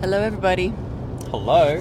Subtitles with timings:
[0.00, 0.72] Hello, everybody.
[1.32, 1.80] Hello.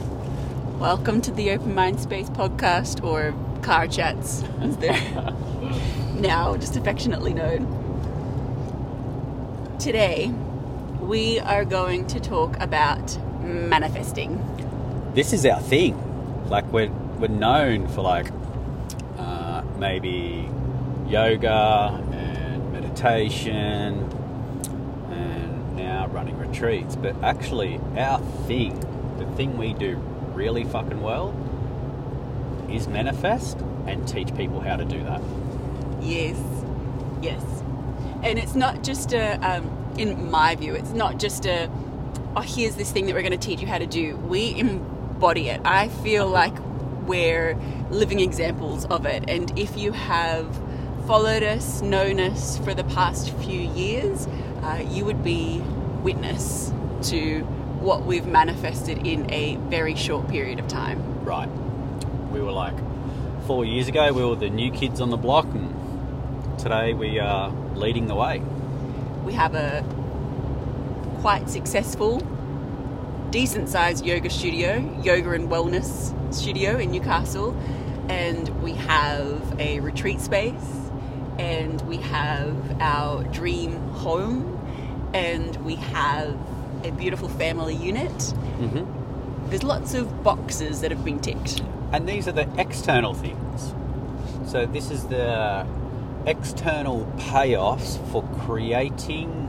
[0.79, 4.93] Welcome to the Open Mind Space podcast, or Car Chats, as they're
[6.15, 7.67] now just affectionately known.
[9.77, 10.31] Today,
[10.99, 14.41] we are going to talk about manifesting.
[15.13, 15.95] This is our thing.
[16.49, 16.89] Like we're
[17.19, 18.31] we're known for like
[19.19, 20.49] uh, maybe
[21.07, 24.09] yoga and meditation
[26.17, 28.73] running retreats, but actually our thing,
[29.19, 29.95] the thing we do
[30.33, 31.29] really fucking well,
[32.71, 35.21] is manifest and teach people how to do that.
[36.01, 36.39] Yes,
[37.21, 37.43] yes.
[38.23, 41.69] And it's not just a, um, in my view, it's not just a,
[42.35, 44.17] oh, here's this thing that we're going to teach you how to do.
[44.17, 45.61] We embody it.
[45.65, 46.53] I feel like
[47.05, 47.55] we're
[47.91, 49.29] living examples of it.
[49.29, 50.47] And if you have
[51.05, 54.27] followed us, known us for the past few years,
[54.63, 55.61] uh, you would be
[56.07, 56.71] witness
[57.01, 57.41] to
[57.81, 60.97] what we've manifested in a very short period of time.
[61.25, 61.49] Right.
[62.31, 62.75] We were like
[63.45, 67.49] four years ago, we were the new kids on the block, and today we are
[67.75, 68.41] leading the way.
[69.25, 69.83] We have a
[71.19, 72.19] quite successful,
[73.29, 77.53] decent sized yoga studio, yoga and wellness studio in Newcastle,
[78.07, 80.69] and we have a retreat space,
[81.37, 84.46] and we have our dream home,
[85.13, 86.37] and we have
[86.83, 88.11] a beautiful family unit.
[88.11, 89.49] Mm-hmm.
[89.49, 91.61] There's lots of boxes that have been ticked.
[91.91, 93.73] And these are the external things.
[94.45, 95.65] So this is the
[96.25, 99.47] external payoffs for creating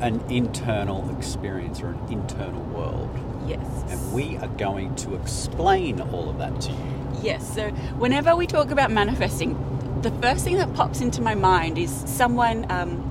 [0.00, 3.10] an internal experience or an internal world.
[3.46, 3.60] Yes.
[3.88, 6.78] And we are going to explain all of that to you.
[7.22, 9.56] Yes, so whenever we talk about manifesting,
[10.02, 13.02] the first thing that pops into my mind is someone, um,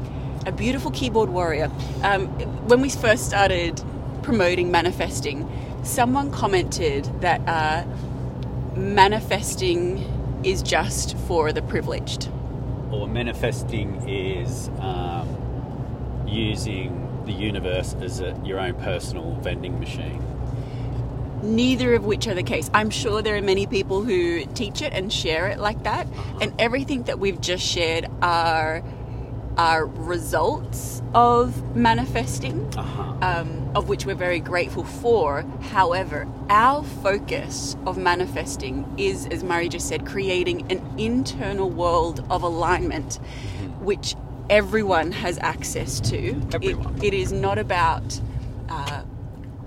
[0.46, 1.72] a beautiful keyboard warrior.
[2.04, 2.28] Um,
[2.68, 3.82] when we first started
[4.22, 5.50] promoting manifesting,
[5.84, 7.86] someone commented that uh,
[8.76, 12.30] manifesting is just for the privileged.
[12.92, 15.28] Or manifesting is um,
[16.28, 20.23] using the universe as a, your own personal vending machine.
[21.42, 22.70] Neither of which are the case.
[22.73, 26.08] I'm sure there are many people who teach it and share it like that,
[26.42, 28.84] and everything that we've just shared are
[29.58, 33.14] are results of manifesting, Uh-huh.
[33.21, 35.43] um, of which we're very grateful for.
[35.71, 42.43] However, our focus of manifesting is, as Murray just said, creating an internal world of
[42.43, 43.16] alignment,
[43.80, 44.16] which
[44.49, 46.17] everyone has access to.
[46.17, 46.99] It- Everyone.
[47.04, 48.20] it is not about
[48.70, 49.04] uh,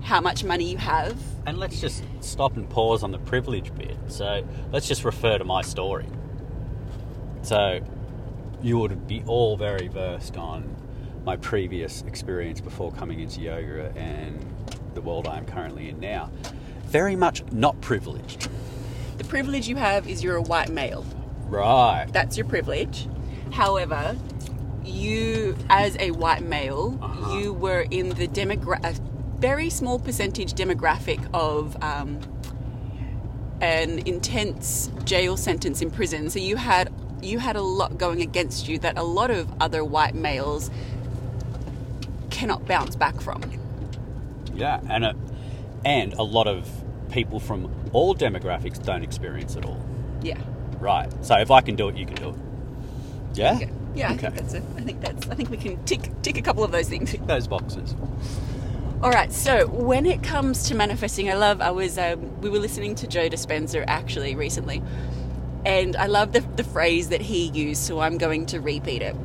[0.01, 1.17] how much money you have.
[1.45, 3.97] And let's just stop and pause on the privilege bit.
[4.07, 6.05] So let's just refer to my story.
[7.41, 7.79] So
[8.61, 10.75] you would be all very versed on
[11.25, 14.39] my previous experience before coming into yoga and
[14.93, 16.29] the world I am currently in now.
[16.85, 18.49] Very much not privileged.
[19.17, 21.05] The privilege you have is you're a white male.
[21.47, 22.07] Right.
[22.11, 23.07] That's your privilege.
[23.51, 24.17] However,
[24.83, 27.37] you, as a white male, Uh-huh.
[27.37, 28.95] you were in the demogra- a
[29.39, 32.19] very small percentage demographic of um,
[33.61, 36.29] an intense jail sentence in prison.
[36.29, 36.91] So you had
[37.23, 40.69] you had a lot going against you that a lot of other white males
[42.29, 43.43] cannot bounce back from.
[44.55, 45.15] Yeah, and a,
[45.85, 46.69] and a lot of
[47.11, 49.83] people from all demographics don't experience it all.
[50.21, 50.37] Yeah.
[50.79, 51.11] Right.
[51.25, 52.35] So if I can do it, you can do it.
[53.33, 53.59] Yeah.
[53.59, 53.69] Yeah.
[53.95, 54.09] Yeah.
[54.09, 54.21] I Okay.
[54.29, 54.63] think that's it.
[54.77, 55.27] I think that's.
[55.29, 57.11] I think we can tick tick a couple of those things.
[57.11, 57.95] Tick those boxes.
[59.01, 61.61] All right, so when it comes to manifesting, I love.
[61.61, 64.83] I was um, we were listening to Joe Dispenza actually recently,
[65.65, 67.83] and I love the, the phrase that he used.
[67.83, 69.15] So I'm going to repeat it.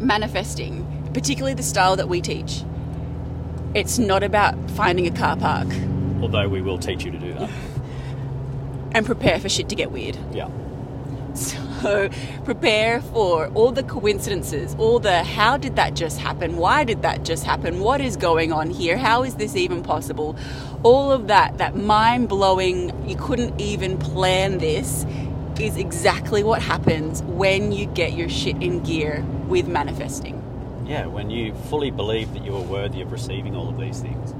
[0.00, 2.62] Manifesting, particularly the style that we teach,
[3.74, 5.68] it's not about finding a car park
[6.22, 7.50] Although we will teach you to do that.
[8.92, 10.18] and prepare for shit to get weird.
[10.32, 10.48] Yeah.
[11.34, 12.08] So
[12.44, 16.56] prepare for all the coincidences, all the how did that just happen?
[16.56, 17.78] Why did that just happen?
[17.78, 18.96] What is going on here?
[18.98, 20.36] How is this even possible?
[20.82, 25.06] All of that, that mind blowing, you couldn't even plan this,
[25.60, 30.42] is exactly what happens when you get your shit in gear with manifesting.
[30.86, 34.34] Yeah, when you fully believe that you are worthy of receiving all of these things.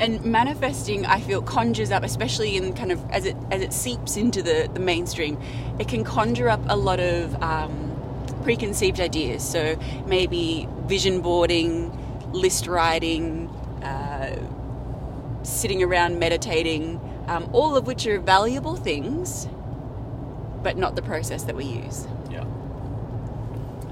[0.00, 4.16] And manifesting, I feel, conjures up, especially in kind of as it as it seeps
[4.16, 5.38] into the, the mainstream,
[5.78, 7.92] it can conjure up a lot of um,
[8.42, 9.48] preconceived ideas.
[9.48, 11.96] So maybe vision boarding,
[12.32, 13.48] list writing,
[13.82, 14.36] uh,
[15.44, 19.46] sitting around meditating, um, all of which are valuable things,
[20.62, 22.06] but not the process that we use.
[22.30, 22.44] Yeah.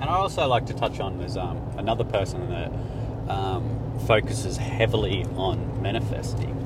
[0.00, 2.72] And I also like to touch on there's um, another person that
[3.31, 6.56] um, focuses heavily on manifesting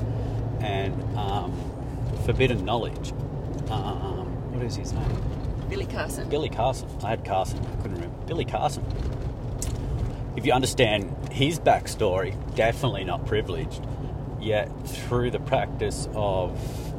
[0.61, 1.53] and um,
[2.25, 3.13] forbidden knowledge.
[3.71, 5.23] Um, what is his name?
[5.69, 6.29] Billy Carson.
[6.29, 6.89] Billy Carson.
[7.03, 7.59] I had Carson.
[7.59, 8.17] I couldn't remember.
[8.27, 8.85] Billy Carson.
[10.37, 13.85] If you understand his backstory, definitely not privileged.
[14.41, 16.59] Yet through the practice of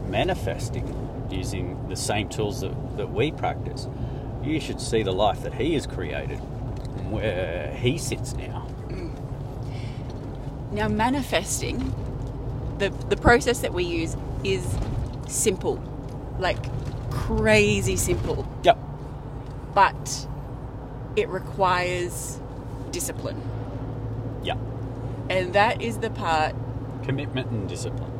[0.09, 0.85] manifesting
[1.31, 3.87] using the same tools that, that we practice,
[4.43, 6.37] you should see the life that he has created,
[7.09, 8.67] where he sits now.
[10.71, 11.93] Now, manifesting,
[12.79, 14.75] the, the process that we use is
[15.27, 15.81] simple,
[16.37, 16.57] like
[17.11, 18.77] crazy simple, Yep.
[19.73, 20.27] but
[21.15, 22.39] it requires
[22.91, 23.41] discipline.
[24.43, 24.57] Yep.
[25.29, 26.55] And that is the part.
[27.03, 28.11] Commitment and discipline.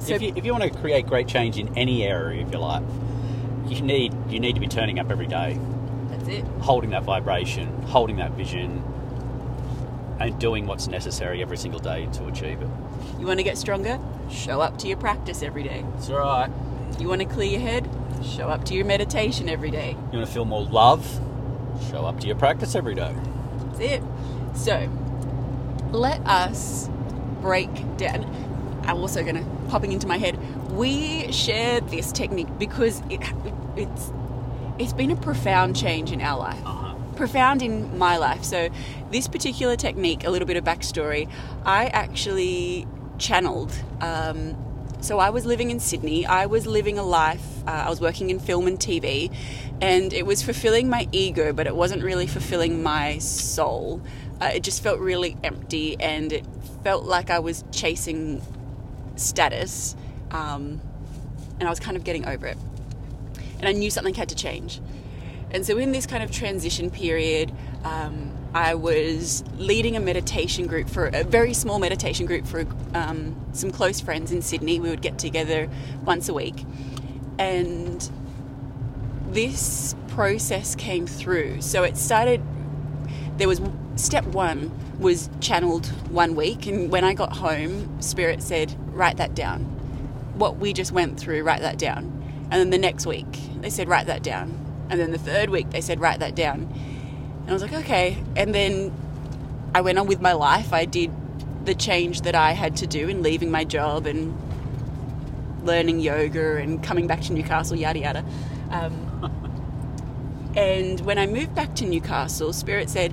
[0.00, 2.60] So, if, you, if you want to create great change in any area of your
[2.60, 2.84] life,
[3.66, 5.58] you need you need to be turning up every day,
[6.10, 6.44] that's it.
[6.60, 8.82] holding that vibration, holding that vision,
[10.20, 12.68] and doing what's necessary every single day to achieve it.
[13.18, 13.98] You want to get stronger?
[14.30, 15.84] Show up to your practice every day.
[16.10, 16.50] All right.
[16.98, 17.88] You want to clear your head?
[18.24, 19.90] Show up to your meditation every day.
[20.12, 21.20] You want to feel more love?
[21.90, 23.14] Show up to your practice every day.
[23.66, 24.02] That's it.
[24.54, 24.90] So,
[25.92, 26.88] let us
[27.40, 28.24] break down.
[28.88, 30.38] I'm also going to popping into my head.
[30.72, 33.20] We share this technique because it
[33.76, 34.10] it's
[34.78, 36.60] it's been a profound change in our life.
[36.64, 36.94] Uh-huh.
[37.16, 38.44] Profound in my life.
[38.44, 38.68] So,
[39.10, 41.28] this particular technique, a little bit of backstory,
[41.64, 42.86] I actually
[43.18, 43.72] channeled.
[44.00, 44.56] Um,
[45.00, 46.26] so, I was living in Sydney.
[46.26, 49.34] I was living a life, uh, I was working in film and TV,
[49.80, 54.00] and it was fulfilling my ego, but it wasn't really fulfilling my soul.
[54.40, 56.46] Uh, it just felt really empty, and it
[56.84, 58.40] felt like I was chasing
[59.18, 59.96] status,
[60.30, 60.80] um,
[61.58, 62.56] and I was kind of getting over it.
[63.58, 64.80] And I knew something had to change.
[65.50, 67.52] And so, in this kind of transition period,
[67.84, 73.36] um, I was leading a meditation group for a very small meditation group for um,
[73.52, 74.78] some close friends in Sydney.
[74.78, 75.68] We would get together
[76.04, 76.64] once a week.
[77.38, 78.10] And
[79.30, 81.62] this process came through.
[81.62, 82.42] So, it started,
[83.38, 83.60] there was
[83.98, 86.66] step one was channeled one week.
[86.66, 89.62] And when I got home, Spirit said, write that down.
[90.34, 92.04] What we just went through, write that down.
[92.50, 93.26] And then the next week,
[93.60, 94.64] they said, write that down.
[94.88, 96.72] And then the third week, they said, write that down.
[97.40, 98.16] And I was like, okay.
[98.36, 98.92] And then
[99.74, 100.72] I went on with my life.
[100.72, 101.12] I did
[101.66, 104.36] the change that I had to do in leaving my job and
[105.64, 108.24] learning yoga and coming back to Newcastle, yada yada.
[108.70, 113.12] Um, and when I moved back to Newcastle, Spirit said,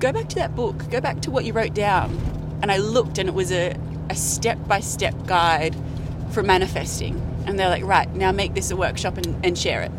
[0.00, 2.16] go back to that book, go back to what you wrote down.
[2.62, 3.76] And I looked, and it was a,
[4.14, 5.76] step by step guide
[6.30, 7.20] for manifesting.
[7.46, 9.92] And they're like, right, now make this a workshop and, and share it.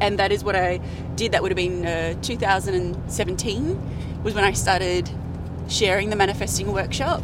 [0.00, 0.78] And that is what I
[1.14, 1.32] did.
[1.32, 5.10] That would have been uh, 2017, was when I started
[5.68, 7.22] sharing the manifesting workshop.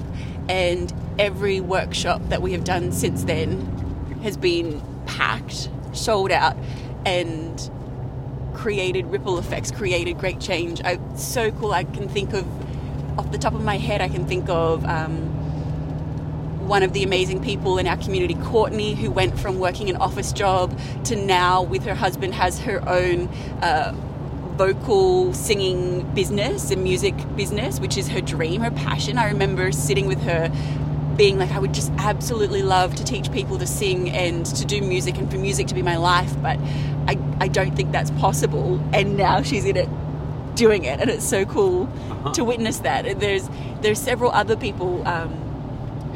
[0.50, 3.66] And every workshop that we have done since then
[4.22, 6.56] has been packed, sold out,
[7.06, 7.70] and
[8.60, 10.82] created ripple effects, created great change.
[10.84, 11.72] I, so cool.
[11.72, 12.44] I can think of,
[13.18, 17.42] off the top of my head, I can think of um, one of the amazing
[17.42, 21.84] people in our community, Courtney, who went from working an office job to now, with
[21.84, 23.28] her husband, has her own.
[23.62, 23.94] Uh,
[24.60, 29.16] vocal singing business and music business, which is her dream, her passion.
[29.16, 30.52] I remember sitting with her
[31.20, 34.80] being like, I would just absolutely love to teach people to sing and to do
[34.80, 36.58] music and for music to be my life, but
[37.06, 38.80] I, I don't think that's possible.
[38.94, 39.88] And now she's in it
[40.54, 42.32] doing it, and it's so cool Uh-huh.
[42.32, 43.04] to witness that.
[43.04, 43.50] And there's
[43.82, 45.28] there's several other people um,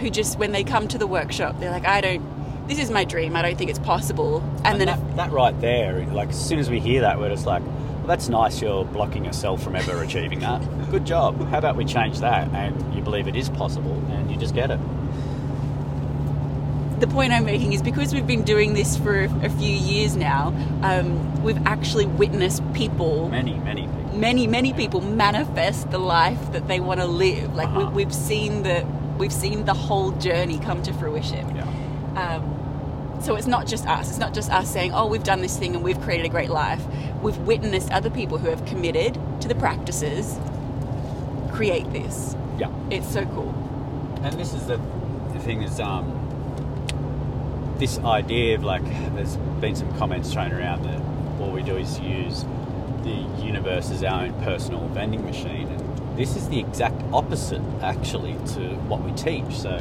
[0.01, 2.23] who just when they come to the workshop, they're like, I don't.
[2.67, 3.37] This is my dream.
[3.37, 4.41] I don't think it's possible.
[4.65, 7.29] And, And then that, that right there, like as soon as we hear that, we're
[7.29, 7.63] just like,
[8.05, 8.61] well, that's nice.
[8.61, 10.61] You're blocking yourself from ever achieving that.
[10.91, 11.41] Good job.
[11.49, 14.71] How about we change that and you believe it is possible and you just get
[14.71, 14.79] it.
[17.01, 20.49] the point I'm making is because we've been doing this for a few years now,
[20.83, 24.19] um, we've actually witnessed people, Many, many people.
[24.19, 27.55] many, many people manifest the life that they want to live.
[27.55, 27.91] Like Uh-huh.
[27.93, 28.87] we, we've seen the
[29.19, 31.55] we've seen the whole journey come to fruition.
[31.57, 31.65] Yeah.
[32.37, 32.43] Um,
[33.25, 34.11] so it's not just us.
[34.11, 36.51] It's not just us saying, "Oh, we've done this thing and we've created a great
[36.51, 36.83] life."
[37.23, 40.39] We've witnessed other people who have committed to the practices
[41.55, 42.37] create this.
[42.59, 42.71] Yeah.
[42.91, 43.55] It's so cool.
[44.23, 44.77] And this is the,
[45.33, 46.21] the thing is, um,
[47.79, 51.01] this idea of like, there's been some comments thrown around that
[51.41, 52.45] all we do is use
[53.03, 55.69] the universe as our own personal vending machine.
[55.69, 59.55] And this is the exact opposite, actually, to what we teach.
[59.55, 59.77] So,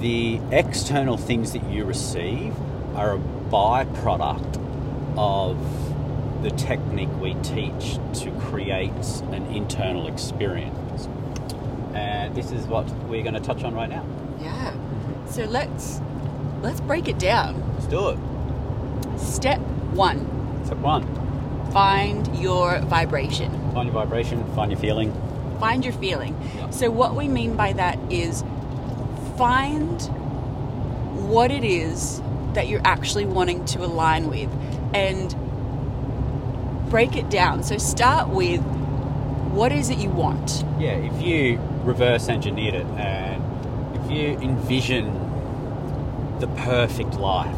[0.00, 2.54] the external things that you receive
[2.94, 4.56] are a byproduct
[5.16, 5.56] of
[6.42, 8.92] the technique we teach to create
[9.32, 11.08] an internal experience.
[11.94, 14.04] And this is what we're going to touch on right now.
[14.40, 14.72] Yeah.
[15.26, 16.00] So let's
[16.62, 17.60] let's break it down.
[17.74, 19.18] Let's do it.
[19.18, 19.58] Step
[19.94, 21.28] one: Step one
[21.72, 23.50] find your vibration.
[23.72, 25.12] find your vibration, find your feeling.
[25.60, 26.36] Find your feeling.
[26.56, 26.70] Yeah.
[26.70, 28.44] So what we mean by that is
[29.38, 30.02] find
[31.30, 32.20] what it is
[32.54, 34.50] that you're actually wanting to align with
[34.92, 35.34] and
[36.90, 37.62] break it down.
[37.62, 38.60] So start with
[39.52, 40.64] what is it you want?
[40.78, 43.42] Yeah, if you reverse engineered it and
[43.96, 45.06] if you envision
[46.40, 47.56] the perfect life,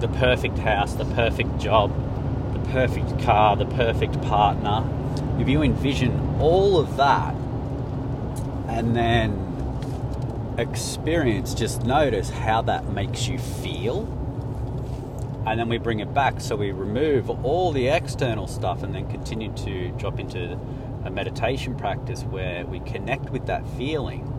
[0.00, 1.92] the perfect house, the perfect job,
[2.52, 4.84] the perfect car, the perfect partner,
[5.40, 7.34] if you envision all of that
[8.68, 9.43] and then
[10.58, 14.02] experience, just notice how that makes you feel.
[15.46, 19.10] And then we bring it back, so we remove all the external stuff and then
[19.10, 20.58] continue to drop into
[21.04, 24.30] a meditation practice where we connect with that feeling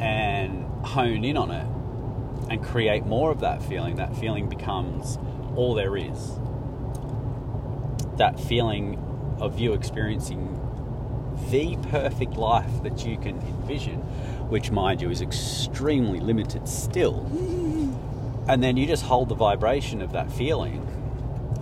[0.00, 1.66] and hone in on it
[2.48, 3.96] and create more of that feeling.
[3.96, 5.18] That feeling becomes
[5.56, 6.38] all there is.
[8.18, 8.98] That feeling
[9.40, 10.60] of you experiencing
[11.50, 13.98] the perfect life that you can envision,
[14.48, 17.26] which, mind you, is extremely limited still.
[18.48, 20.86] And then you just hold the vibration of that feeling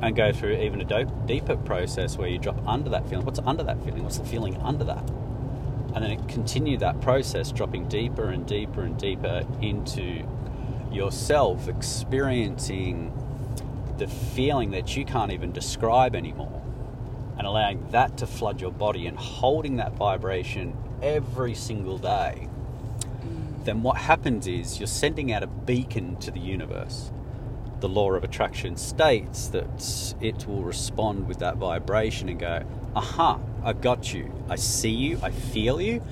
[0.02, 3.26] and go through even a dope, deeper process where you drop under that feeling.
[3.26, 4.02] What's under that feeling?
[4.02, 5.08] What's the feeling under that?
[5.94, 10.24] And then continue that process, dropping deeper and deeper and deeper into
[10.90, 13.12] yourself, experiencing
[13.98, 16.59] the feeling that you can't even describe anymore,
[17.40, 22.46] and allowing that to flood your body and holding that vibration every single day.
[23.64, 27.10] Then what happens is you're sending out a beacon to the universe
[27.80, 32.62] the law of attraction states that it will respond with that vibration and go,
[32.94, 34.30] aha, I've got you.
[34.50, 36.02] I see you, I feel you,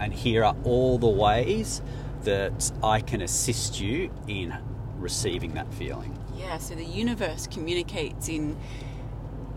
[0.00, 1.82] and here are all the ways
[2.22, 4.56] that I can assist you in
[4.96, 6.18] receiving that feeling.
[6.34, 8.56] Yeah, so the universe communicates in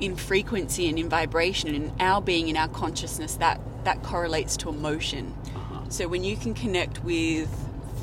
[0.02, 4.58] in frequency and in vibration and in our being in our consciousness that that correlates
[4.58, 5.34] to emotion.
[5.56, 5.80] Uh-huh.
[5.90, 7.50] So when you can connect with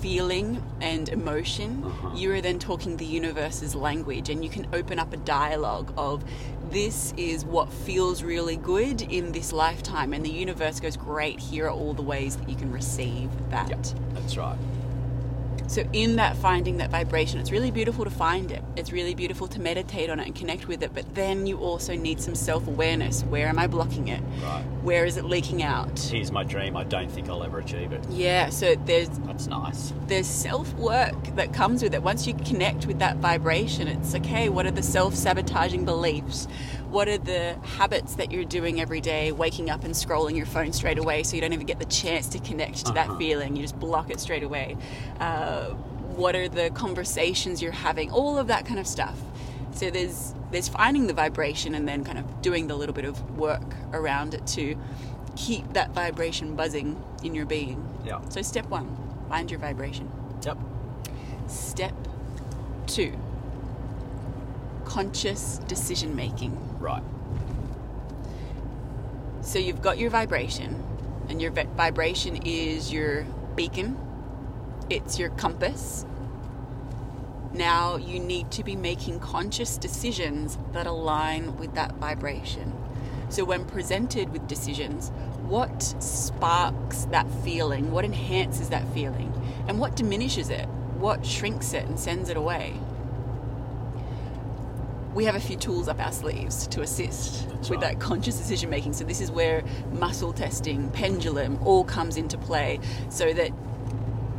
[0.00, 2.10] feeling and emotion, Uh-huh.
[2.16, 6.24] you are then talking the universe's language and you can open up a dialogue of
[6.70, 11.66] this is what feels really good in this lifetime and the universe goes great here
[11.66, 13.68] are all the ways that you can receive that.
[13.70, 14.58] Yep, that's right.
[15.68, 18.64] So, in that finding that vibration, it's really beautiful to find it.
[18.74, 20.92] It's really beautiful to meditate on it and connect with it.
[20.94, 23.22] But then you also need some self awareness.
[23.24, 24.22] Where am I blocking it?
[24.42, 24.62] Right.
[24.82, 25.98] Where is it leaking out?
[25.98, 26.74] Here's my dream.
[26.74, 28.02] I don't think I'll ever achieve it.
[28.08, 29.92] Yeah, so there's That's nice.
[30.06, 32.02] there's self work that comes with it.
[32.02, 34.48] Once you connect with that vibration, it's okay.
[34.48, 36.48] What are the self sabotaging beliefs?
[36.90, 39.30] What are the habits that you're doing every day?
[39.30, 42.28] Waking up and scrolling your phone straight away, so you don't even get the chance
[42.28, 43.18] to connect to that Uh-huh.
[43.18, 43.56] feeling.
[43.56, 44.76] You just block it straight away.
[45.20, 45.66] Uh,
[46.16, 48.10] what are the conversations you're having?
[48.10, 49.18] All of that kind of stuff.
[49.72, 53.36] So there's there's finding the vibration and then kind of doing the little bit of
[53.38, 54.74] work around it to
[55.36, 57.86] keep that vibration buzzing in your being.
[58.04, 58.20] Yeah.
[58.30, 58.96] So step one,
[59.28, 60.10] find your vibration.
[60.42, 60.56] Yep.
[61.48, 61.92] Step
[62.86, 63.12] two,
[64.88, 66.56] conscious decision making.
[66.80, 67.02] Right.
[69.42, 70.82] So you've got your vibration,
[71.28, 73.98] and your vibration is your beacon,
[74.88, 76.06] it's your compass.
[77.52, 82.72] Now you need to be making conscious decisions that align with that vibration.
[83.28, 85.10] So when presented with decisions,
[85.42, 87.90] what sparks that feeling?
[87.90, 89.32] What enhances that feeling?
[89.66, 90.66] And what diminishes it?
[90.96, 92.74] What shrinks it and sends it away?
[95.18, 97.98] We have a few tools up our sleeves to assist That's with right.
[97.98, 98.92] that conscious decision making.
[98.92, 103.50] So this is where muscle testing, pendulum, all comes into play, so that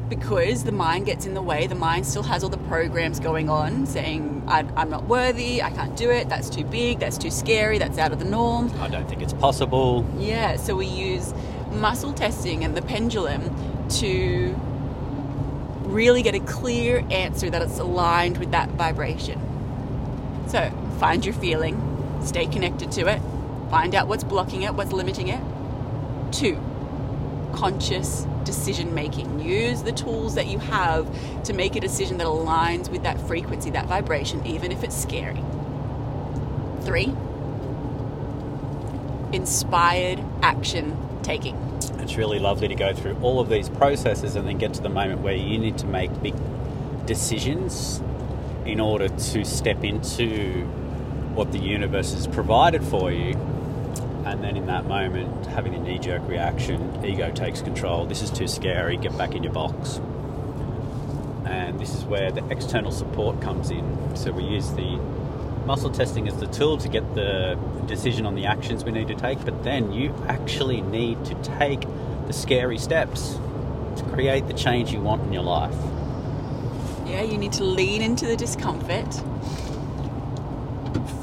[0.07, 3.49] because the mind gets in the way, the mind still has all the programs going
[3.49, 7.29] on saying, I, I'm not worthy, I can't do it, that's too big, that's too
[7.29, 8.71] scary, that's out of the norm.
[8.79, 10.07] I don't think it's possible.
[10.17, 11.33] Yeah, so we use
[11.73, 13.53] muscle testing and the pendulum
[13.99, 14.55] to
[15.81, 19.48] really get a clear answer that it's aligned with that vibration.
[20.49, 21.77] So find your feeling,
[22.23, 23.21] stay connected to it,
[23.69, 25.39] find out what's blocking it, what's limiting it.
[26.31, 26.59] Two,
[27.53, 29.41] conscious decision making.
[29.41, 31.07] Use the tools that you have
[31.43, 35.43] to make a decision that aligns with that frequency, that vibration, even if it's scary.
[36.81, 37.13] Three,
[39.31, 41.55] inspired action taking.
[41.99, 44.89] It's really lovely to go through all of these processes and then get to the
[44.89, 46.33] moment where you need to make big
[47.05, 48.01] decisions
[48.65, 50.65] in order to step into
[51.35, 53.35] what the universe has provided for you
[54.25, 58.05] and then in that moment, having a knee jerk reaction, ego takes control.
[58.05, 59.99] This is too scary, get back in your box.
[61.45, 64.15] And this is where the external support comes in.
[64.15, 64.99] So we use the
[65.65, 69.15] muscle testing as the tool to get the decision on the actions we need to
[69.15, 71.81] take, but then you actually need to take
[72.27, 73.39] the scary steps
[73.95, 75.75] to create the change you want in your life.
[77.09, 79.11] Yeah, you need to lean into the discomfort,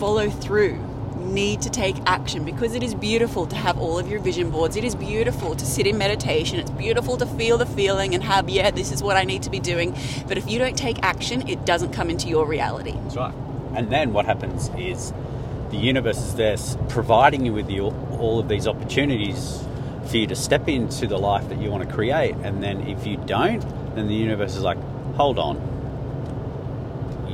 [0.00, 0.78] follow through,
[1.16, 4.76] need to take action because it is beautiful to have all of your vision boards.
[4.76, 6.58] It is beautiful to sit in meditation.
[6.58, 9.50] It's beautiful to feel the feeling and have, yeah, this is what I need to
[9.50, 9.96] be doing.
[10.26, 12.92] But if you don't take action, it doesn't come into your reality.
[12.92, 13.34] That's right.
[13.74, 15.12] And then what happens is
[15.70, 16.56] the universe is there
[16.88, 19.62] providing you with the, all of these opportunities
[20.06, 22.34] for you to step into the life that you want to create.
[22.42, 23.60] And then if you don't,
[23.94, 24.78] then the universe is like,
[25.14, 25.75] hold on.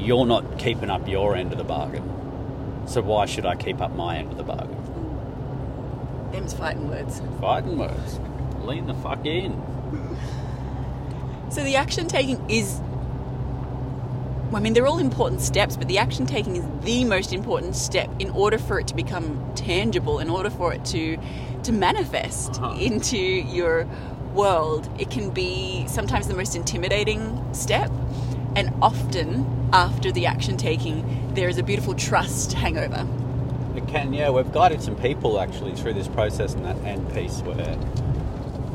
[0.02, 2.02] You're not keeping up your end of the bargain.
[2.86, 4.76] So why should I keep up my end of the bargain?
[6.32, 7.22] Them's fighting words.
[7.40, 8.18] Fighting words.
[8.62, 9.52] Lean the fuck in.
[11.50, 12.80] So the action taking is
[14.54, 18.10] I mean, they're all important steps, but the action taking is the most important step
[18.18, 21.16] in order for it to become tangible, in order for it to
[21.62, 22.76] to manifest uh-huh.
[22.78, 23.86] into your
[24.34, 24.88] world.
[25.00, 27.90] It can be sometimes the most intimidating step,
[28.56, 33.06] and often after the action taking, there is a beautiful trust hangover.
[33.76, 34.30] It can, yeah.
[34.30, 37.78] We've guided some people actually through this process and that end piece where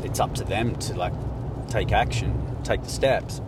[0.03, 1.13] it's up to them to like
[1.69, 3.41] take action, take the steps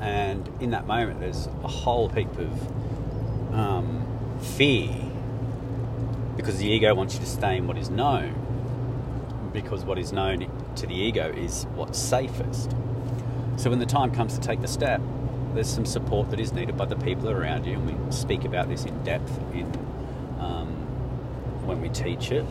[0.00, 4.06] and in that moment, there's a whole heap of um,
[4.40, 4.94] fear
[6.36, 8.42] because the ego wants you to stay in what is known.
[9.52, 12.72] Because what is known to the ego is what's safest.
[13.56, 15.00] So when the time comes to take the step,
[15.56, 18.68] there's some support that is needed by the people around you, and we speak about
[18.68, 19.64] this in depth in
[20.38, 20.68] um,
[21.66, 22.44] when we teach it.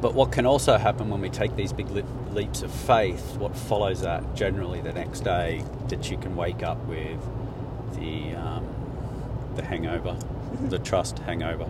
[0.00, 1.88] But what can also happen when we take these big
[2.32, 6.78] leaps of faith, what follows that generally the next day, that you can wake up
[6.86, 7.20] with
[7.94, 8.66] the, um,
[9.56, 10.68] the hangover, mm-hmm.
[10.68, 11.68] the trust hangover.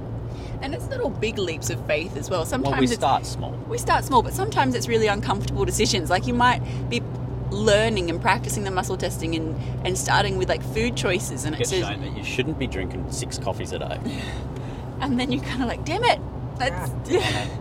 [0.60, 2.44] And it's not all big leaps of faith as well.
[2.44, 3.52] Sometimes well, we start small.
[3.68, 6.10] We start small, but sometimes it's really uncomfortable decisions.
[6.10, 7.00] Like you might be
[7.56, 11.70] learning and practicing the muscle testing and, and starting with like food choices and it's
[11.70, 13.98] shown that you shouldn't be drinking six coffees a day.
[15.00, 16.20] and then you're kind of like, damn it,
[16.58, 16.90] that's.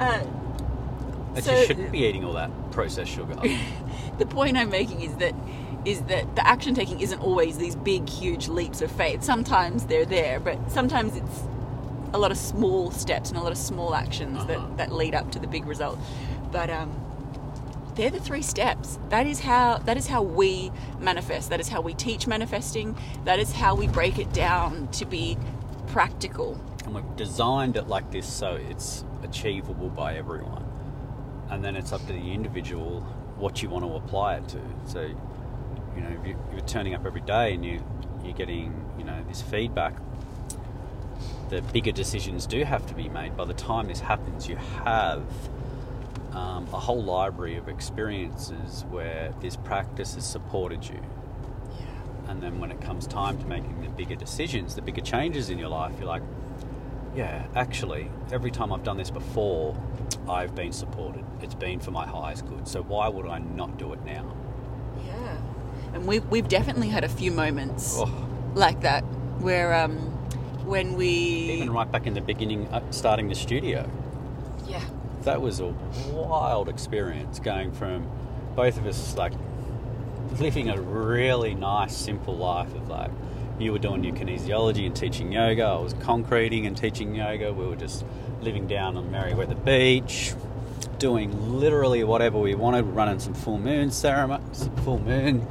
[0.00, 0.24] Uh,
[1.32, 3.36] but so, you shouldn't be eating all that processed sugar.
[4.18, 5.34] the point I'm making is that
[5.84, 9.22] is that the action taking isn't always these big, huge leaps of faith.
[9.22, 11.42] Sometimes they're there, but sometimes it's
[12.12, 14.46] a lot of small steps and a lot of small actions uh-huh.
[14.46, 15.98] that, that lead up to the big result.
[16.52, 17.01] But um,
[17.94, 18.98] they're the three steps.
[19.10, 21.50] That is how that is how we manifest.
[21.50, 22.96] That is how we teach manifesting.
[23.24, 25.36] That is how we break it down to be
[25.88, 26.58] practical.
[26.84, 30.64] And we've designed it like this so it's achievable by everyone.
[31.50, 33.00] And then it's up to the individual
[33.36, 34.60] what you want to apply it to.
[34.86, 37.84] So, you know, if you're turning up every day and you,
[38.24, 39.94] you're getting, you know, this feedback,
[41.50, 43.36] the bigger decisions do have to be made.
[43.36, 45.24] By the time this happens, you have
[46.34, 51.00] um, a whole library of experiences where this practice has supported you.
[52.28, 55.58] And then when it comes time to making the bigger decisions, the bigger changes in
[55.58, 56.22] your life, you're like,
[57.14, 59.76] yeah, actually, every time I've done this before,
[60.28, 61.24] I've been supported.
[61.42, 62.66] It's been for my highest good.
[62.66, 64.34] So why would I not do it now?
[65.04, 65.36] Yeah,
[65.92, 68.28] and we've we've definitely had a few moments oh.
[68.54, 69.02] like that
[69.40, 69.96] where um,
[70.64, 73.90] when we even right back in the beginning, uh, starting the studio.
[75.24, 75.74] That was a
[76.12, 78.10] wild experience going from
[78.56, 79.32] both of us like
[80.38, 83.10] living a really nice, simple life of like
[83.58, 85.64] you were doing your kinesiology and teaching yoga.
[85.64, 87.52] I was concreting and teaching yoga.
[87.52, 88.04] We were just
[88.40, 90.34] living down on Merewether Beach,
[90.98, 95.46] doing literally whatever we wanted, running some full moon ceremonies, full moon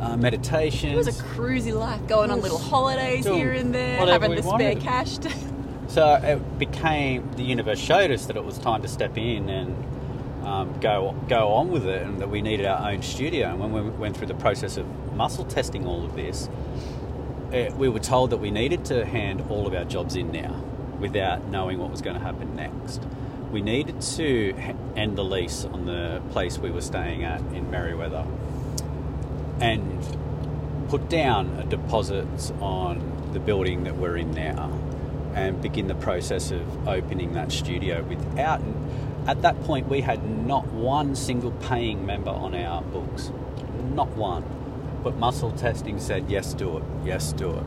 [0.00, 0.92] uh, meditations.
[0.92, 4.76] It was a cruisy life, going on little holidays here and there, having the spare
[4.76, 5.18] cash.
[5.18, 5.57] To...
[5.88, 9.74] so it became the universe showed us that it was time to step in and
[10.48, 13.48] um, go go on with it, and that we needed our own studio.
[13.48, 16.48] And when we went through the process of muscle testing all of this,
[17.52, 20.62] uh, we were told that we needed to hand all of our jobs in now
[21.00, 23.02] without knowing what was going to happen next.
[23.52, 24.54] We needed to
[24.96, 28.26] end the lease on the place we were staying at in Merewether
[29.60, 34.70] and put down deposits on the building that we're in now
[35.34, 38.60] and begin the process of opening that studio without
[39.26, 43.30] at that point we had not one single paying member on our books
[43.94, 44.44] not one
[45.02, 47.64] but muscle testing said, yes, do it, yes, do it.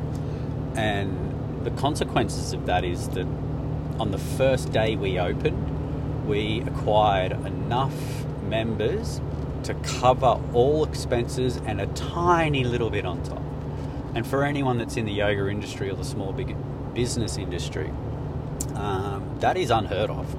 [0.76, 3.28] And the consequences of that is that
[4.00, 7.95] on the first day we opened, we acquired enough
[8.47, 9.21] members
[9.63, 13.41] to cover all expenses and a tiny little bit on top.
[14.13, 16.56] And for anyone that's in the yoga industry or the small big
[16.93, 17.89] business industry,
[18.75, 20.36] um, that is unheard of.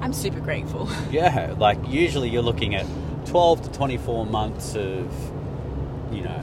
[0.00, 0.88] I'm super grateful.
[1.10, 2.86] Yeah, like usually you're looking at
[3.26, 5.10] 12 to 24 months of,
[6.12, 6.40] you know,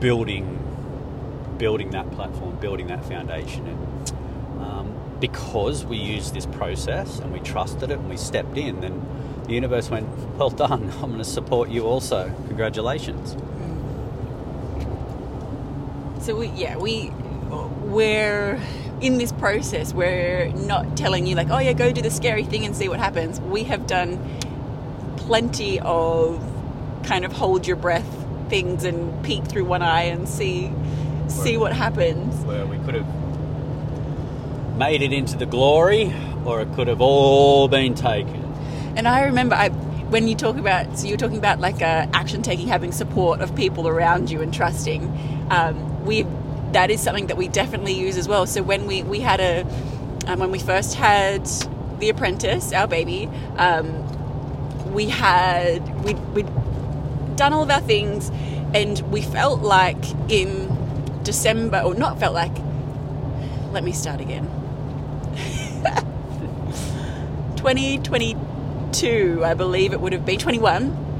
[0.00, 0.58] building,
[1.58, 4.12] building that platform, building that foundation, and
[4.62, 9.04] um, because we used this process and we trusted it and we stepped in, then
[9.46, 10.90] the universe went, "Well done.
[11.02, 12.32] I'm going to support you also.
[12.48, 13.36] Congratulations."
[16.20, 17.10] So we, yeah, we,
[17.92, 18.60] we're
[19.00, 19.92] in this process.
[19.92, 22.98] We're not telling you like, oh yeah, go do the scary thing and see what
[22.98, 23.40] happens.
[23.40, 24.18] We have done
[25.16, 26.42] plenty of
[27.04, 28.06] kind of hold your breath
[28.48, 30.72] things and peek through one eye and see
[31.28, 32.44] see what happens.
[32.44, 37.94] Where we could have made it into the glory, or it could have all been
[37.94, 38.42] taken.
[38.96, 42.42] And I remember I when you talk about so you're talking about like uh, action
[42.42, 45.46] taking, having support of people around you and trusting.
[45.50, 46.24] Um, we
[46.72, 48.46] that is something that we definitely use as well.
[48.46, 49.62] So when we we had a
[50.26, 51.48] um, when we first had
[51.98, 56.48] the apprentice, our baby, um, we had we we'd
[57.36, 58.30] done all of our things,
[58.74, 60.76] and we felt like in
[61.22, 62.56] December or not felt like.
[63.72, 64.44] Let me start again.
[67.56, 71.11] 2022, I believe it would have been 21.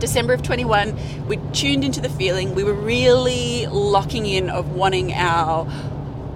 [0.00, 2.54] December of 21, we tuned into the feeling.
[2.54, 5.64] We were really locking in of wanting our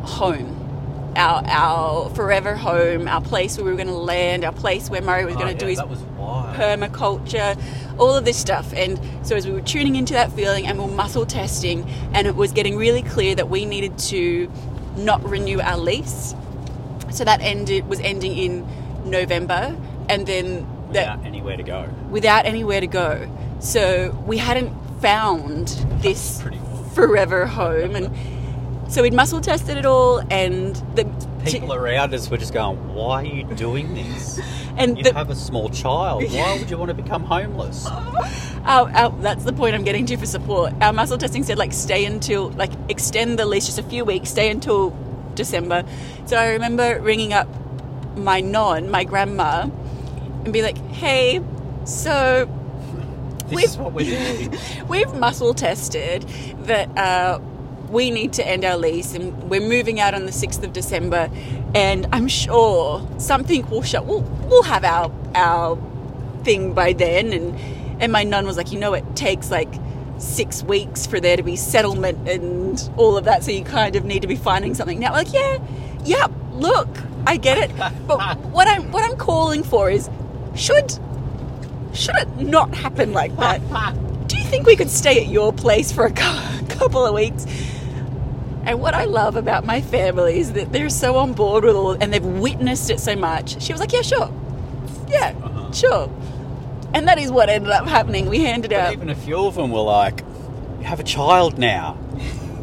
[0.05, 4.91] home, our our forever home, our place where we were going to land, our place
[4.91, 6.03] where Murray was Oh, going to do yeah, his was
[6.57, 7.61] permaculture,
[7.99, 8.73] all of this stuff.
[8.75, 12.27] And so as we were tuning into that feeling and we were muscle testing, and
[12.27, 14.51] it was getting really clear that we needed to
[14.97, 16.35] not renew our lease.
[17.11, 18.67] So that ended was ending in
[19.11, 19.77] November,
[20.09, 21.89] and then that Without anywhere to go.
[22.11, 23.29] without anywhere to go.
[23.61, 25.69] So we hadn't found
[26.01, 26.43] this
[26.95, 31.05] forever home, and so we'd muscle tested it all, and the
[31.45, 34.41] People around us were just going, "Why are you doing this?
[34.77, 36.25] and You the, have a small child.
[36.33, 37.87] Why would you want to become homeless?"
[38.65, 40.73] our, our, that's the point I'm getting to for support.
[40.81, 44.31] Our muscle testing said like stay until like extend the lease just a few weeks,
[44.31, 44.97] stay until
[45.35, 45.85] December.
[46.27, 47.49] So I remember ringing up
[48.17, 49.69] my non, my grandma,
[50.45, 51.41] and be like, "Hey,
[51.85, 52.49] so
[53.49, 54.59] This We've- is what we're doing.
[54.89, 56.23] we've muscle tested
[56.65, 57.41] that uh,
[57.91, 61.31] we need to end our lease, and we're moving out on the sixth of December.
[61.75, 64.03] And I'm sure something will show.
[64.03, 65.77] We'll we'll have our our
[66.43, 67.59] thing by then." And
[68.01, 69.69] and my nun was like, "You know, it takes like."
[70.17, 74.05] Six weeks for there to be settlement and all of that, so you kind of
[74.05, 75.11] need to be finding something now.
[75.11, 75.59] Like, yeah,
[76.05, 76.87] yeah, look,
[77.27, 78.21] I get it, but
[78.53, 80.09] what I'm what I'm calling for is,
[80.55, 80.97] should
[81.95, 83.61] should it not happen like that?
[84.29, 86.13] Do you think we could stay at your place for a
[86.69, 87.47] couple of weeks?
[88.67, 91.93] And what I love about my family is that they're so on board with all,
[91.93, 93.61] and they've witnessed it so much.
[93.63, 94.31] She was like, "Yeah, sure,
[95.09, 95.71] yeah, Uh-huh.
[95.73, 96.11] sure,"
[96.95, 98.27] and that is what ended up happening.
[98.31, 98.93] We handed But out.
[98.95, 100.25] even a few of them were like,
[100.81, 101.99] "You have a child now."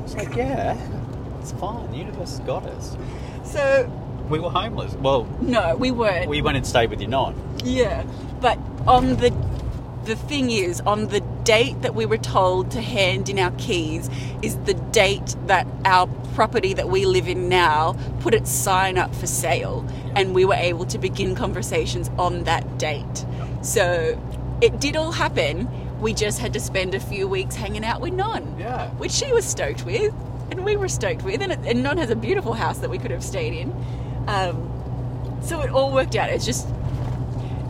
[0.04, 0.76] It's like, yeah,
[1.40, 1.92] it's fine.
[1.92, 2.98] The universe has got us.
[3.44, 3.88] So
[4.28, 4.94] We were homeless.
[4.96, 6.28] Well, no, we weren't.
[6.30, 7.36] we went and stayed with your non.
[7.64, 8.04] Yeah,
[8.42, 9.32] but on the
[10.06, 14.10] the thing is, on the date that we were told to hand in our keys
[14.42, 19.14] is the date that our property that we live in now put its sign up
[19.14, 23.26] for sale, and we were able to begin conversations on that date.
[23.62, 24.20] So
[24.60, 25.70] it did all happen.
[26.02, 28.90] We just had to spend a few weeks hanging out with Non, Yeah.
[28.98, 30.12] which she was stoked with,
[30.50, 32.98] and we were stoked with, and, it, and Non has a beautiful house that we
[32.98, 33.72] could have stayed in.
[34.28, 34.68] Um,
[35.44, 36.30] so it all worked out.
[36.32, 36.68] It's just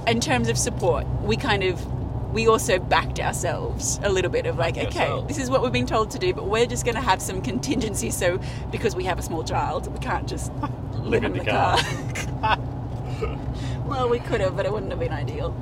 [0.08, 1.86] in terms of support, we kind of
[2.34, 5.86] we also backed ourselves a little bit of like, okay, this is what we've been
[5.86, 8.10] told to do, but we're just going to have some contingency.
[8.10, 8.40] So
[8.72, 10.52] because we have a small child, we can't just
[10.94, 11.78] live in the car.
[13.86, 15.54] well, we could have, but it wouldn't have been ideal.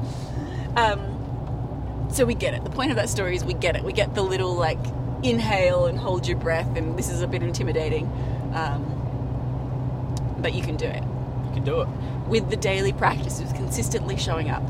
[0.75, 2.63] Um, so we get it.
[2.63, 3.83] The point of that story is we get it.
[3.83, 4.79] We get the little like
[5.23, 8.05] inhale and hold your breath, and this is a bit intimidating,
[8.53, 11.87] um, but you can do it You can do it.
[12.29, 14.63] With the daily practices consistently showing up.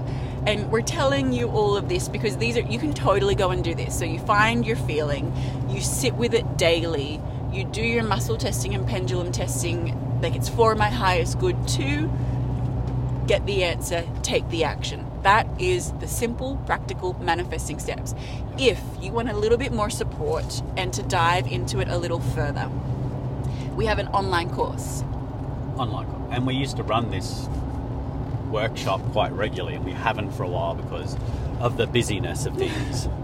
[0.48, 3.64] And we're telling you all of this because these are you can totally go and
[3.64, 3.98] do this.
[3.98, 5.34] So you find your feeling
[5.70, 10.50] you sit with it daily you do your muscle testing and pendulum testing like it's
[10.50, 12.10] for my highest good to
[13.28, 15.06] get the answer take the action.
[15.24, 18.16] That is the simple practical manifesting steps.
[18.58, 22.22] If you want a little bit more support and to dive into it a little
[22.22, 22.70] further
[23.76, 25.04] we have an online course.
[25.80, 26.08] Online.
[26.32, 27.48] And we used to run this
[28.50, 31.16] workshop quite regularly, and we haven't for a while because
[31.60, 33.08] of the busyness of things.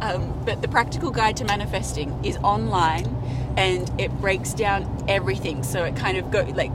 [0.00, 3.04] Um, but the practical guide to manifesting is online,
[3.56, 5.64] and it breaks down everything.
[5.64, 6.70] So it kind of go like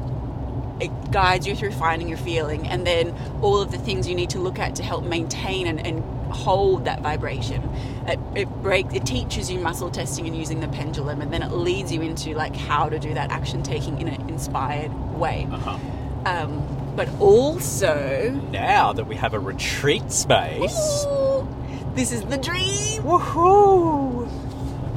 [0.81, 4.31] it guides you through finding your feeling, and then all of the things you need
[4.31, 7.61] to look at to help maintain and, and hold that vibration.
[8.07, 8.93] It, it breaks.
[8.93, 12.33] It teaches you muscle testing and using the pendulum, and then it leads you into
[12.35, 15.47] like how to do that action taking in an inspired way.
[15.51, 15.77] uh-huh.
[16.25, 16.65] Um,
[16.95, 21.47] but also, Now that we have a retreat space, ooh,
[21.95, 23.01] this is the dream.
[23.03, 24.29] woohoo!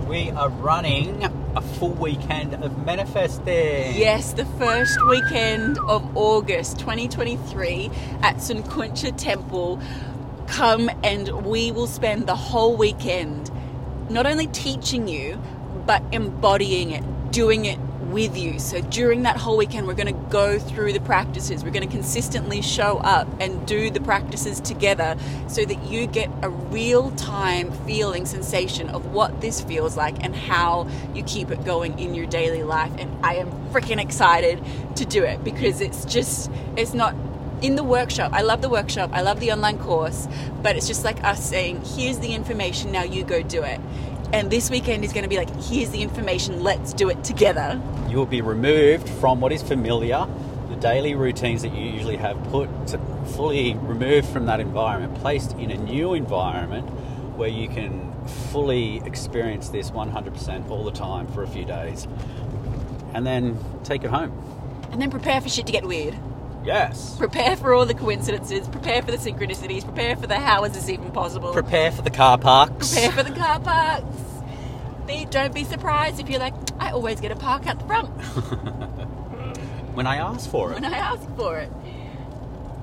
[0.07, 1.25] We are running
[1.57, 3.97] a full weekend of manifesting.
[3.97, 7.91] Yes, the first weekend of August 2023
[8.23, 8.65] at St.
[8.67, 9.81] Kuncha Temple.
[10.47, 13.51] Come and we will spend the whole weekend
[14.11, 15.41] not only teaching you,
[15.87, 17.79] but embodying it, doing it
[18.11, 18.59] with you.
[18.59, 21.65] So during that whole weekend, we're going to go through the practices.
[21.65, 25.17] We're going to consistently show up and do the practices together
[25.49, 30.35] so that you get a real time feeling sensation of what this feels like and
[30.35, 32.93] how you keep it going in your daily life.
[32.99, 34.65] And I am freaking excited
[34.97, 37.15] to do it because it's just, it's not
[37.63, 38.33] in the workshop.
[38.33, 39.11] I love the workshop.
[39.13, 40.29] I love the online course,
[40.63, 43.81] but it's just like us saying, here's the information, now you go do it.
[44.33, 47.81] And this weekend is going to be like, here's the information, let's do it together.
[48.09, 50.27] You will be removed from what is familiar,
[50.69, 52.99] the daily routines that you usually have put to
[53.35, 56.89] fully removed from that environment, placed in a new environment
[57.37, 58.13] where you can
[58.51, 62.07] fully experience this 100% all the time for a few days.
[63.15, 64.33] And then take it home.
[64.91, 66.17] And then prepare for shit to get weird.
[66.67, 67.17] Yes.
[67.17, 70.89] Prepare for all the coincidences, prepare for the synchronicities, prepare for the how is this
[70.89, 71.53] even possible.
[71.53, 72.93] Prepare for the car parks.
[72.93, 74.17] Prepare for the car parks.
[75.07, 78.09] Be, don't be surprised if you're like, I always get a park out the front
[79.95, 80.75] when I ask for it.
[80.75, 81.71] when I ask for it.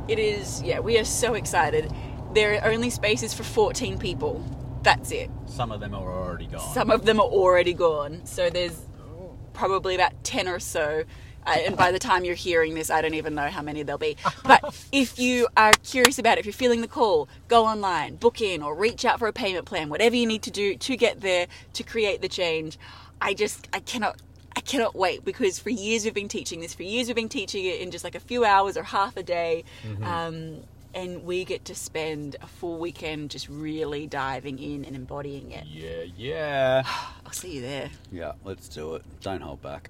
[0.07, 1.91] It is, yeah, we are so excited.
[2.33, 4.43] There are only spaces for 14 people.
[4.81, 5.29] That's it.
[5.45, 6.73] Some of them are already gone.
[6.73, 8.25] Some of them are already gone.
[8.25, 8.81] So there's
[9.53, 11.03] probably about 10 or so.
[11.45, 14.17] And by the time you're hearing this, I don't even know how many there'll be.
[14.43, 18.41] But if you are curious about it, if you're feeling the call, go online, book
[18.41, 21.21] in, or reach out for a payment plan, whatever you need to do to get
[21.21, 22.77] there to create the change.
[23.21, 24.21] I just, I cannot.
[24.55, 26.75] I cannot wait because for years we've been teaching this.
[26.75, 29.23] For years we've been teaching it in just like a few hours or half a
[29.23, 29.63] day.
[30.03, 30.57] Um,
[30.93, 35.65] and we get to spend a full weekend just really diving in and embodying it.
[35.65, 36.83] yeah, yeah.
[37.25, 37.89] I'll see you there.
[38.11, 39.03] Yeah, let's do it.
[39.21, 39.89] Don't hold back.